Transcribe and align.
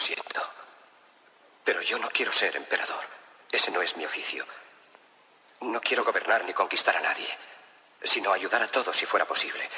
siento. 0.00 0.40
Pero 1.62 1.82
yo 1.82 1.98
no 1.98 2.08
quiero 2.08 2.32
ser 2.32 2.56
emperador. 2.56 3.04
Ese 3.50 3.70
no 3.70 3.82
es 3.82 3.96
mi 3.96 4.04
oficio. 4.04 4.46
No 5.60 5.80
quiero 5.80 6.04
gobernar 6.04 6.44
ni 6.44 6.54
conquistar 6.54 6.96
a 6.96 7.00
nadie, 7.00 7.28
sino 8.02 8.32
ayudar 8.32 8.62
a 8.62 8.68
todos 8.68 8.96
si 8.96 9.04
fuera 9.04 9.26
posible. 9.26 9.68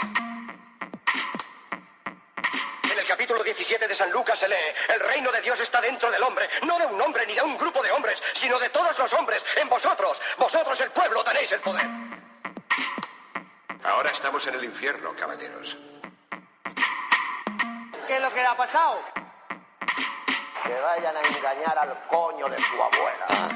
En 2.85 2.99
el 2.99 3.07
capítulo 3.07 3.43
17 3.43 3.89
de 3.89 3.95
San 3.95 4.13
Lucas 4.13 4.39
se 4.39 4.49
lee, 4.49 4.73
el 4.89 5.01
reino 5.01 5.33
de 5.33 5.41
Dios 5.41 5.59
está 5.59 5.81
dentro 5.81 6.11
del 6.11 6.23
hombre, 6.23 6.49
no 6.67 6.79
de 6.79 6.87
un 6.87 7.01
hombre 7.01 7.27
ni 7.27 7.35
de 7.35 7.43
un 7.43 7.57
grupo 7.57 7.83
de 7.83 7.91
hombres, 7.91 8.23
sino 8.35 8.59
de 8.61 8.69
todos 8.69 8.97
los 8.99 9.13
hombres, 9.15 9.45
en 9.57 9.69
vosotros. 9.69 10.23
Vosotros 10.39 10.81
el 10.83 10.91
pueblo 10.93 11.25
tenéis 11.25 11.51
el 11.53 11.61
poder. 11.61 11.87
Ahora 13.83 14.11
estamos 14.11 14.47
en 14.47 14.55
el 14.55 14.65
infierno, 14.65 15.17
caballeros. 15.17 15.77
¿Qué 18.07 18.17
es 18.17 18.23
lo 18.23 18.31
que 18.31 18.41
le 18.41 18.47
ha 18.47 18.57
pasado? 18.57 19.22
Que 20.73 20.81
vayan 20.81 21.15
a 21.15 21.21
engañar 21.21 21.79
al 21.79 22.07
coño 22.09 22.49
de 22.49 22.57
su 22.57 22.83
abuela. 22.83 23.51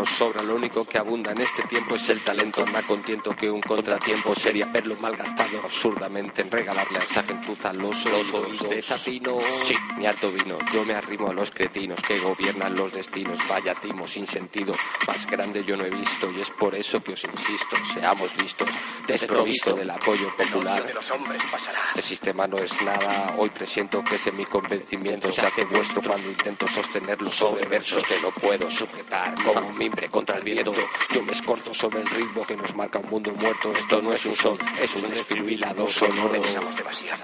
Nos 0.00 0.08
sobra, 0.08 0.42
lo 0.42 0.54
único 0.54 0.82
que 0.86 0.96
abunda 0.96 1.30
en 1.32 1.42
este 1.42 1.62
tiempo 1.64 1.94
es 1.94 2.08
el 2.08 2.22
talento. 2.22 2.64
Más 2.64 2.84
contento 2.86 3.36
que 3.36 3.50
un 3.50 3.60
contratiempo 3.60 4.34
sería 4.34 4.64
verlo 4.64 4.96
malgastado 4.96 5.60
absurdamente 5.62 6.40
en 6.40 6.50
regalarle 6.50 7.00
a 7.00 7.02
esa 7.02 7.22
gentuza 7.22 7.70
los, 7.74 8.02
los 8.06 8.32
oídos. 8.32 8.70
Desafino. 8.70 9.36
Sí, 9.62 9.74
mi 9.98 10.06
harto 10.06 10.32
vino. 10.32 10.56
Yo 10.72 10.86
me 10.86 10.94
arrimo 10.94 11.28
a 11.28 11.34
los 11.34 11.50
cretinos 11.50 12.00
que 12.00 12.18
gobiernan 12.18 12.74
los 12.74 12.94
destinos. 12.94 13.38
Vaya 13.46 13.74
timo 13.74 14.06
sin 14.06 14.26
sentido. 14.26 14.72
Más 15.06 15.26
grande 15.26 15.64
yo 15.66 15.76
no 15.76 15.84
he 15.84 15.90
visto 15.90 16.30
y 16.30 16.40
es 16.40 16.48
por 16.48 16.74
eso 16.74 17.02
que 17.02 17.12
os 17.12 17.22
insisto. 17.22 17.76
Seamos 17.92 18.34
listos. 18.38 18.70
Desprovisto 19.06 19.74
del 19.74 19.90
apoyo 19.90 20.34
popular. 20.34 20.86
de 20.86 20.94
los 20.94 21.10
hombres 21.10 21.42
pasará. 21.52 21.80
Este 21.88 22.00
sistema 22.00 22.46
no 22.46 22.56
es 22.56 22.72
nada, 22.80 23.34
hoy 23.36 23.50
presiento 23.50 24.02
que 24.02 24.16
ese 24.16 24.32
mi 24.32 24.46
convencimiento 24.46 25.30
se 25.30 25.42
hace 25.44 25.66
vuestro 25.66 26.00
cuando 26.00 26.30
intento 26.30 26.66
sostenerlo 26.68 27.30
sobre 27.30 27.66
versos 27.66 28.02
que 28.04 28.18
no 28.22 28.30
puedo 28.30 28.70
sujetar 28.70 29.34
como 29.42 29.68
un 29.68 29.89
contra 30.10 30.36
el 30.38 30.44
viento. 30.44 30.72
Yo 31.12 31.22
me 31.22 31.32
escorzo 31.32 31.74
sobre 31.74 32.00
el 32.00 32.10
ritmo 32.10 32.44
que 32.46 32.56
nos 32.56 32.74
marca 32.74 32.98
un 32.98 33.10
mundo 33.10 33.32
muerto. 33.32 33.72
Esto 33.72 34.00
no 34.02 34.12
es 34.12 34.24
un 34.26 34.34
son, 34.34 34.58
es 34.80 34.94
un 34.96 35.02
desfibrilado 35.02 35.88
sonoro. 35.88 36.40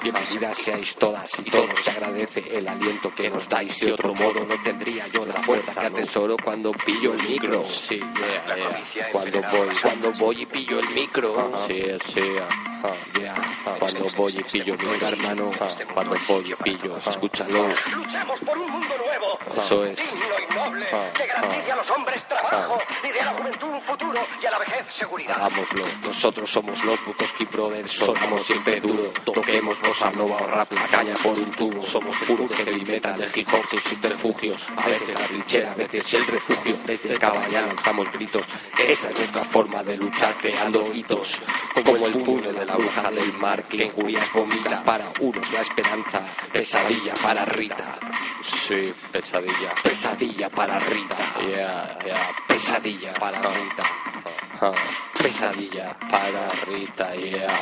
Bienvenidas 0.03 0.59
seáis 0.59 0.95
todas 0.97 1.31
y 1.39 1.51
todos. 1.51 1.71
Se 1.83 1.91
agradece 1.91 2.57
el 2.57 2.69
aliento 2.69 3.15
que 3.15 3.31
nos 3.31 3.49
dais. 3.49 3.79
De 3.81 3.93
otro 3.93 4.15
modo 4.15 4.45
no 4.45 4.61
tendría 4.63 5.07
yo 5.09 5.25
la 5.27 5.35
fuerza 5.35 5.81
que 5.81 5.87
atesoro 5.87 6.37
cuando 6.43 6.73
pillo 6.73 7.15
el 7.15 7.23
micro. 7.23 7.65
Sí, 7.65 7.99
yeah, 7.99 9.09
Cuando 9.13 9.43
voy, 9.43 9.69
cuando 9.81 10.13
voy 10.13 10.43
y 10.43 10.47
pillo 10.47 10.79
el 10.79 10.89
micro. 10.91 11.67
Sí, 11.67 11.83
sí. 12.13 12.21
Cuando 13.79 14.07
voy 14.17 14.33
y 14.37 14.43
pillo 14.43 14.75
el 14.75 14.87
micro, 14.87 15.09
hermano. 15.09 15.51
Cuando 15.95 16.17
voy 16.29 16.53
y 16.53 16.55
pillo, 16.63 16.97
escúchalo. 16.97 17.69
Luchemos 17.95 18.41
por 18.41 18.59
un 18.59 18.71
mundo 18.71 18.95
nuevo. 18.99 19.39
Eso 19.57 19.85
es. 19.85 19.97
Digno 19.99 20.35
y 20.39 20.55
noble. 20.55 20.87
Ah, 20.93 21.05
Que 21.17 21.27
garantice 21.27 21.71
ah. 21.71 21.75
a 21.75 21.77
los 21.77 21.91
hombres 21.91 22.29
trabajo. 22.29 22.79
Y 23.03 23.13
dé 23.13 23.21
a 23.21 23.25
la 23.27 23.33
juventud 23.33 23.69
un 23.69 23.81
futuro. 23.81 24.21
Y 24.43 24.47
a 24.47 24.51
la 24.51 24.59
vejez 24.59 24.87
seguridad. 24.91 25.37
Hagámoslo, 25.37 25.85
nosotros 26.05 26.51
somos 26.51 26.85
los 26.85 27.05
Bukowski 27.05 27.45
Brothers, 27.45 27.93
sonamos 27.93 28.43
siempre 28.45 28.81
duro, 28.81 29.13
toquemos 29.25 29.81
bossa 29.81 30.11
nova 30.11 30.37
o 30.37 30.47
rap, 30.47 30.73
la 30.73 30.87
caña 30.87 31.15
por 31.23 31.39
un 31.39 31.51
tubo, 31.53 31.83
somos 31.83 32.17
puro 32.27 32.49
heavy 32.49 32.85
metal 32.85 33.19
del 33.19 33.31
hip 33.35 33.49
hop 33.53 33.65
sin 33.71 33.81
subterfugios, 33.81 34.67
a 34.77 34.87
veces 34.87 35.15
la 35.15 35.27
trinchera, 35.27 35.73
a 35.73 35.75
veces 35.75 36.15
el 36.15 36.27
refugio, 36.27 36.77
desde 36.85 37.13
el 37.13 37.19
caballá 37.19 37.63
lanzamos 37.63 38.11
gritos, 38.13 38.45
esa 38.79 39.11
es 39.11 39.19
nuestra 39.19 39.45
forma 39.45 39.83
de 39.83 39.97
luchar 39.97 40.35
creando 40.39 40.93
hitos, 40.93 41.39
como 41.75 42.07
el 42.07 42.13
puño 42.23 42.53
de 42.53 42.65
la 42.65 42.76
bruja 42.77 43.11
del 43.11 43.33
mar 43.35 43.63
que 43.65 43.85
injurias 43.85 44.33
vomita, 44.33 44.83
para 44.85 45.07
unos 45.21 45.51
la 45.53 45.61
esperanza, 45.61 46.23
pesadilla 46.53 47.15
para 47.23 47.45
Rita, 47.45 47.99
sí, 48.43 48.93
pesadilla, 49.11 49.75
pesadilla 49.83 50.51
para 50.51 50.79
Rita, 50.79 51.17
yeah, 51.41 51.99
yeah, 52.05 52.31
pesadilla 52.47 53.13
para 53.15 53.41
Rita. 53.41 53.85
Ah, 54.61 54.73
Pesadilla 55.27 55.99
para 56.11 56.49
Rita, 56.67 57.15
yeah. 57.15 57.59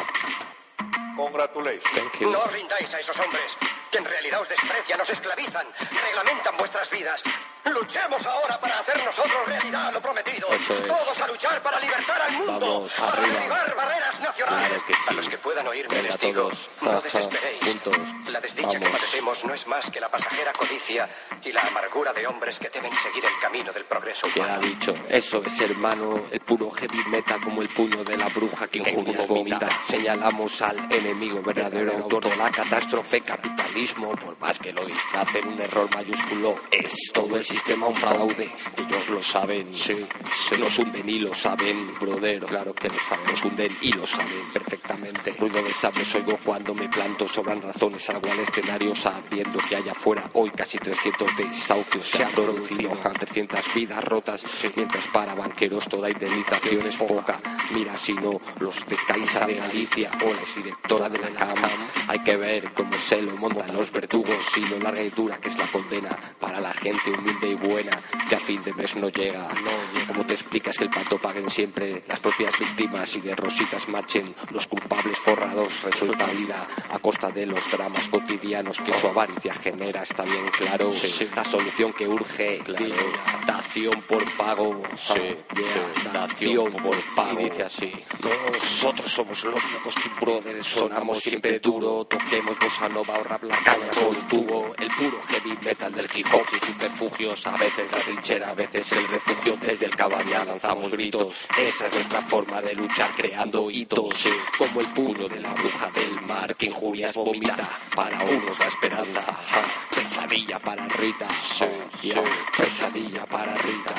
Congratulations. 1.17 1.95
Thank 1.95 2.21
you. 2.21 2.31
No 2.31 2.41
os 2.45 2.53
rindáis 2.53 2.93
a 2.95 3.01
esos 3.01 3.19
hombres, 3.19 3.57
que 3.91 3.99
en 3.99 4.05
realidad 4.05 4.41
os 4.41 4.49
desprecian, 4.49 5.01
os 5.01 5.11
esclavizan, 5.11 5.67
reglamentan 6.05 6.57
vuestras 6.57 6.91
vidas. 6.91 7.23
Luchemos 7.73 8.25
ahora 8.27 8.59
para 8.59 8.81
hacer 8.81 9.03
nosotros 9.05 9.33
realidad 9.47 9.93
lo 9.93 10.01
prometido. 10.03 10.49
Eso 10.53 10.75
es. 10.75 10.83
Todos 10.87 11.21
a 11.21 11.27
luchar 11.27 11.63
para 11.63 11.81
libertar 11.81 12.21
al 12.23 12.33
mundo, 12.33 12.61
Vamos, 12.61 12.93
para 12.93 13.13
arriba. 13.13 13.35
derribar 13.35 13.75
barreras 13.75 14.21
nacionales. 14.21 14.69
Claro 14.69 14.85
que 14.87 14.95
sí. 14.95 15.01
A 15.09 15.13
los 15.13 15.29
que 15.29 15.39
puedan 15.39 15.67
oírme 15.67 15.95
Venga, 15.97 16.09
les 16.11 16.21
digo, 16.21 16.43
todos. 16.43 16.71
no 16.83 16.91
Ajá, 16.91 17.01
desesperéis. 17.01 17.61
juntos. 17.63 17.97
La 18.29 18.41
desdicha 18.41 18.79
que 18.79 18.89
padecemos 18.91 19.45
no 19.45 19.55
es 19.55 19.67
más 19.67 19.91
que 19.91 20.01
la 20.01 20.11
pasajera 20.11 20.53
codicia 20.53 21.09
y 21.43 21.53
la 21.53 21.63
amargura 21.63 22.13
de 22.13 22.27
hombres 22.27 22.59
que 22.59 22.69
temen 22.69 22.93
seguir 22.97 23.25
el 23.25 23.39
camino 23.41 23.73
del 23.73 23.85
progreso 23.85 24.27
Ya 24.35 24.43
ha 24.43 24.47
humano. 24.47 24.61
dicho, 24.67 24.95
eso 25.09 25.43
es 25.45 25.61
hermano, 25.61 26.23
el 26.31 26.41
puro 26.41 26.71
heavy 26.71 27.03
metal 27.09 27.41
como 27.43 27.63
el 27.63 27.69
puño 27.71 28.05
de 28.05 28.17
la 28.17 28.29
bruja 28.29 28.67
que 28.69 28.79
injuria 28.79 29.25
vomita. 29.27 29.69
Señalamos 29.87 30.61
al 30.63 30.79
enemigo 30.93 31.43
verdadero 31.43 31.93
autor 31.95 32.25
de 32.29 32.37
la 32.37 32.51
catástrofe 32.51 33.21
capitalismo, 33.23 34.11
por 34.17 34.39
más 34.39 34.59
que 34.59 34.73
lo 34.73 34.85
disfracen 34.85 35.49
un 35.49 35.61
error 35.61 35.89
mayúsculo, 35.95 36.57
es 36.71 36.95
todo 37.13 37.37
el 37.37 37.45
sistema 37.55 37.87
un 37.87 37.95
fraude. 37.97 38.51
Ellos 38.77 39.09
lo 39.09 39.23
saben, 39.23 39.73
sí, 39.73 40.07
sí. 40.35 40.57
Nos 40.59 40.77
hunden 40.79 41.09
y 41.09 41.21
lo 41.21 41.33
saben, 41.35 41.93
brother, 42.01 42.41
claro 42.41 42.75
que 42.75 42.89
lo 42.89 42.99
saben. 42.99 43.27
Nos 43.31 43.45
hunden 43.45 43.77
y 43.81 43.93
lo 43.93 44.07
saben 44.07 44.53
perfectamente. 44.53 45.33
Ruido 45.39 45.63
de 45.63 45.73
sables 45.73 46.13
oigo 46.17 46.37
cuando 46.45 46.75
me 46.75 46.89
planto, 46.89 47.29
sobran 47.29 47.63
razones, 47.63 48.03
salgo 48.03 48.31
al 48.31 48.41
escenario 48.41 48.95
sabiendo 48.95 49.59
que 49.69 49.77
allá 49.77 49.93
afuera 49.93 50.29
hoy 50.33 50.51
casi 50.51 50.79
300 50.79 51.37
desahucios 51.37 52.07
se 52.07 52.25
han 52.25 52.33
producido, 52.33 52.91
a 53.05 53.11
300 53.11 53.75
vidas 53.75 54.03
rotas, 54.03 54.45
mientras 54.75 55.07
para 55.09 55.35
banqueros 55.35 55.89
toda 55.89 56.11
indemnización 56.11 56.87
es 56.87 56.97
poca. 56.97 57.41
Mira 57.73 57.97
si 57.97 58.15
no, 58.15 58.41
los 58.59 58.85
de 58.87 58.97
Caixa 59.07 59.47
de 59.47 59.55
Galicia 59.55 60.11
o 60.25 60.33
la 60.33 60.41
exdirectora 60.41 61.09
de 61.09 61.19
la 61.19 61.31
cama, 61.31 61.71
hay 62.09 62.19
que 62.19 62.37
ver 62.37 62.73
cómo 62.75 62.95
se 62.99 63.23
lo 63.23 63.37
montan 63.37 63.73
los 63.73 63.93
verdugos 63.93 64.45
y 64.57 64.61
lo 64.67 64.81
larga 64.81 65.03
y 65.03 65.11
dura 65.11 65.39
que 65.39 65.51
es 65.51 65.59
la 65.59 65.67
condena 65.69 66.19
para 66.41 66.61
la 66.61 66.73
gente 66.73 67.11
humilde 67.11 67.44
y 67.47 67.55
buena 67.55 68.01
que 68.29 68.35
a 68.35 68.39
fin 68.39 68.61
de 68.63 68.73
mes 68.75 68.97
no 68.97 69.09
llega. 69.09 69.49
¿Cómo 70.07 70.24
te 70.35 70.41
explicas 70.41 70.77
que 70.77 70.85
el 70.85 70.91
pato 70.91 71.17
paguen 71.17 71.49
siempre 71.49 72.03
las 72.09 72.19
propias 72.19 72.59
víctimas 72.59 73.15
y 73.15 73.21
de 73.21 73.37
rositas 73.37 73.89
marchen 73.89 74.35
los 74.51 74.67
culpables 74.67 75.17
forrados? 75.17 75.81
Resulta 75.85 76.27
vida 76.27 76.67
a 76.91 76.99
costa 76.99 77.31
de 77.31 77.47
los 77.47 77.71
dramas 77.71 78.09
cotidianos 78.09 78.81
que 78.81 78.93
su 78.95 79.07
avaricia 79.07 79.55
genera, 79.55 80.03
está 80.03 80.25
bien 80.25 80.49
claro. 80.59 80.91
La 81.37 81.45
solución 81.45 81.93
que 81.93 82.09
urge, 82.09 82.59
claro. 82.65 82.97
dación 83.47 84.03
por 84.03 84.25
pago. 84.37 84.83
Sí, 84.97 85.37
dación 86.13 86.73
por 86.73 86.97
pago. 87.15 87.41
Y 87.41 87.45
dice 87.45 87.63
así. 87.63 87.93
Nosotros 88.53 89.13
somos 89.13 89.45
los 89.45 89.63
Bukowski 89.73 90.11
Brothers, 90.21 90.67
sonamos 90.67 91.19
siempre 91.19 91.61
duro, 91.61 92.07
toquemos 92.07 92.59
bossa 92.59 92.89
nova 92.89 93.19
o 93.21 93.23
rap 93.23 93.45
la 93.45 93.57
caña 93.59 93.91
tubo, 94.29 94.75
el 94.79 94.89
puro 94.89 95.21
heavy 95.29 95.57
metal 95.63 95.93
del 95.93 96.09
hip 96.13 96.27
hop 96.33 96.43
sin 96.51 96.61
subterfugios, 96.61 97.47
a 97.47 97.57
veces 97.57 97.93
la 97.93 97.99
trinchera, 97.99 98.51
a 98.51 98.55
veces 98.55 98.91
el 98.93 99.07
refugio, 99.07 99.57
desde 99.61 99.87
el 99.87 99.95
cabaña 100.25 100.45
lanzamos 100.45 100.91
gritos, 100.91 101.47
esa 101.59 101.87
es 101.87 101.95
nuestra 101.95 102.21
forma 102.23 102.61
de 102.63 102.75
luchar 102.75 103.11
creando 103.17 103.71
hitos, 103.71 104.29
como 104.59 104.81
el 104.81 104.87
puño 104.89 105.29
de 105.29 105.41
la 105.41 105.53
bruja 105.53 105.91
del 105.91 106.21
mar 106.23 106.55
que 106.57 106.67
injurias 106.67 107.15
vomita, 107.15 107.69
para 107.95 108.23
unos 108.25 108.59
la 108.59 108.67
esperanza, 108.67 109.39
pesadilla 109.95 110.59
para 110.59 110.87
Rita, 110.89 111.29
pesadilla 112.57 113.27
para 113.27 113.55
Rita, 113.55 113.95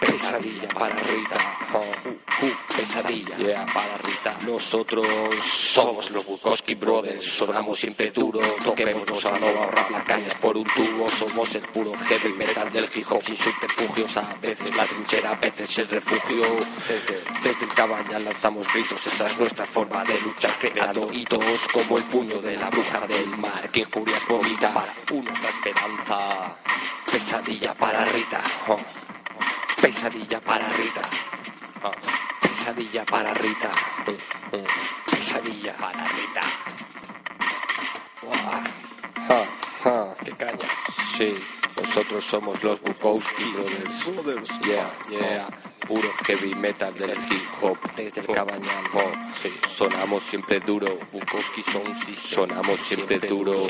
pesadilla 0.00 0.68
para 0.68 0.96
Rita, 0.96 1.56
pesadilla 2.82 3.64
para 3.72 3.96
Rita. 3.98 4.38
Nosotros 4.44 5.06
somos 5.44 6.10
los 6.10 6.26
Bukowski 6.26 6.74
Brothers, 6.74 7.24
sonamos 7.24 7.78
siempre 7.78 8.10
duro, 8.10 8.40
toquemos 8.64 9.24
a 9.24 9.38
nova, 9.38 9.66
rap 9.66 9.90
la 9.90 10.02
cañas 10.02 10.34
por 10.34 10.56
un 10.56 10.64
tubo, 10.64 11.08
somos 11.08 11.54
el 11.54 11.62
puro 11.68 11.92
heavy 12.08 12.32
metal 12.32 12.72
del 12.72 12.88
hip 12.92 13.06
hop 13.08 13.22
sin 13.22 13.36
subterfugios, 13.36 14.16
a 14.16 14.34
veces 14.34 14.74
la 14.74 14.84
trinchera, 14.86 15.30
a 15.30 15.34
veces 15.36 15.78
el 15.78 15.88
refugio. 15.88 16.42
Desde, 16.88 17.22
desde 17.44 17.64
el 17.64 17.72
cabaña 17.72 18.18
lanzamos 18.18 18.66
gritos, 18.72 19.06
esta 19.06 19.26
es 19.26 19.38
nuestra 19.38 19.66
forma 19.66 20.02
de 20.02 20.20
luchar, 20.20 20.58
creando 20.58 21.12
hitos 21.12 21.68
como 21.72 21.98
el 21.98 22.04
puño 22.04 22.42
de 22.42 22.56
la 22.56 22.68
bruja 22.68 23.06
del 23.06 23.28
mar, 23.28 23.68
que 23.70 23.80
injurias 23.80 24.26
vomita, 24.26 24.74
para 24.74 24.92
unos 25.12 25.40
la 25.40 25.50
esperanza, 25.50 26.56
pesadilla 27.10 27.74
para 27.74 28.04
Rita, 28.06 28.42
oh. 28.66 28.78
pesadilla 29.80 30.40
para 30.40 30.68
Rita. 30.70 31.02
Oh. 31.84 32.21
Pesadilla 32.62 33.04
para 33.04 33.34
Rita. 33.34 33.70
Pesadilla 35.10 35.74
para 35.78 36.04
Rita. 36.06 36.40
Ja, 39.26 39.44
ja, 39.82 40.14
qué 40.24 40.30
caña. 40.30 40.70
Sí. 41.18 41.34
Nosotros 41.76 42.24
somos 42.24 42.62
los 42.62 42.80
Bukowski 42.80 43.52
Brothers. 43.52 44.48
Yeah, 44.60 44.88
yeah. 45.10 45.48
Puro 45.88 46.08
heavy 46.24 46.54
metal 46.54 46.94
del 46.94 47.10
hip 47.10 47.42
hop. 47.60 47.76
Desde 47.96 48.20
el 48.20 48.28
cabañal. 48.28 48.84
Oh, 48.94 49.10
sí. 49.42 49.52
Sonamos 49.68 50.22
siempre 50.22 50.60
duro. 50.60 51.00
Bukowski 51.10 51.62
son 51.62 51.92
sí. 52.06 52.14
Sonamos 52.14 52.78
siempre 52.78 53.18
duro. 53.18 53.66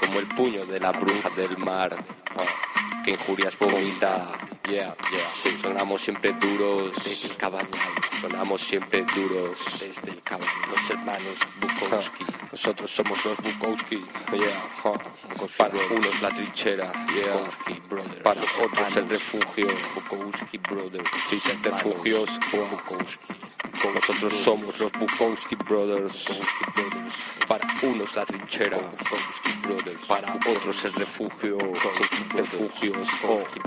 Como 0.00 0.18
el 0.18 0.26
puño 0.28 0.64
de 0.64 0.80
la 0.80 0.92
bruja 0.92 1.28
del 1.36 1.58
mar. 1.58 1.94
Oh, 2.36 3.02
que 3.04 3.10
injurias 3.10 3.58
vomita. 3.58 4.28
Yeah, 4.64 4.96
yeah. 5.12 5.30
Sí, 5.34 5.58
sonamos 5.60 6.00
siempre 6.00 6.32
duros. 6.32 6.92
Desde 7.04 7.28
el 7.28 7.36
cabañal. 7.36 7.99
Sonamos 8.20 8.60
siempre 8.60 9.02
duros. 9.14 9.58
Desde 9.80 10.10
el 10.10 10.22
cabañal. 10.22 10.70
Los 10.70 10.90
hermanos 10.90 11.38
Bukowski. 11.60 12.24
Nosotros 12.52 12.90
somos 12.90 13.24
los 13.24 13.38
Bukowski. 13.38 13.96
Yeah. 14.36 14.70
Oh, 14.84 14.98
Para 15.56 15.74
unos 15.90 16.20
la 16.20 16.28
trinchera. 16.28 16.92
Yeah. 17.14 17.36
Bukowski 17.36 17.82
Brothers. 17.88 18.22
Para 18.22 18.40
otros 18.42 18.96
el 18.96 19.08
refugio. 19.08 19.68
Bukowski 19.94 20.58
Brothers. 20.58 21.08
Sí, 21.30 21.40
refugios. 21.62 22.28
Bukowski. 22.52 23.49
Nosotros 23.88 24.34
somos 24.34 24.78
los 24.78 24.92
Bukowski 24.92 25.56
Brothers. 25.56 26.26
Para 27.48 27.66
unos 27.82 28.14
la 28.14 28.26
trinchera. 28.26 28.78
Para 30.06 30.34
otros 30.34 30.84
el 30.84 30.92
refugio. 30.94 31.58
Refugios. 32.34 33.08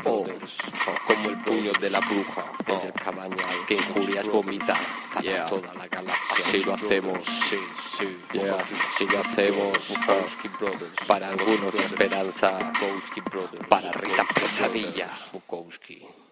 Como 0.04 1.30
el 1.30 1.38
puño 1.42 1.74
de 1.80 1.90
la 1.90 2.00
bruja. 2.00 2.46
Desde 2.66 2.88
el 2.88 2.94
cabañal. 2.94 3.66
Que 3.68 3.74
injurias 3.76 4.28
vomita. 4.28 4.78
Para 5.14 5.46
toda 5.48 5.74
la 5.74 5.88
galaxia. 5.88 6.46
Así 6.46 6.62
lo 6.62 6.74
hacemos. 6.76 7.26
Sí, 7.26 7.60
sí. 7.98 8.18
Así 8.90 9.06
lo 9.08 9.20
hacemos. 9.20 9.94
Para 11.08 11.30
algunos 11.30 11.74
la 11.74 11.82
esperanza. 11.82 12.72
Para 13.68 13.92
Rita 13.92 14.26
Pesadilla. 14.34 15.10
Bukowski. 15.32 16.23